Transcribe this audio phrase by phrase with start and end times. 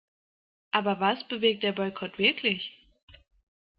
[0.71, 2.73] Aber was bewirkt der Boykott wirklich?